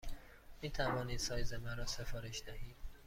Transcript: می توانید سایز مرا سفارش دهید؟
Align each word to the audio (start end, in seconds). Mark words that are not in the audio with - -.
می 0.61 0.69
توانید 0.69 1.19
سایز 1.19 1.53
مرا 1.53 1.85
سفارش 1.85 2.43
دهید؟ 2.45 2.75